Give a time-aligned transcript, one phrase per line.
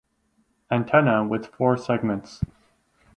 [0.71, 2.41] Antennae with four segments.